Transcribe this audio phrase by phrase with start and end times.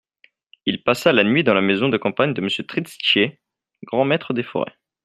[0.65, 3.39] Il passa la nuit dans la maison de campagne de Monsieur Tritschier,
[3.85, 4.75] grand-maître des forêts.